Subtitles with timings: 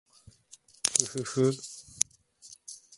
[1.09, 1.51] ふふふ